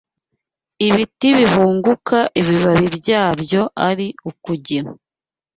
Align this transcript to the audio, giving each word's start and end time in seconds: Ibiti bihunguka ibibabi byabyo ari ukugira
Ibiti 0.87 1.29
bihunguka 1.39 2.17
ibibabi 2.39 2.87
byabyo 2.97 3.61
ari 3.89 4.07
ukugira 4.29 4.89